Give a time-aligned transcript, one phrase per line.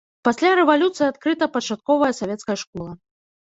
[0.27, 2.93] Пасля рэвалюцыі адкрыта пачатковая савецкая школа.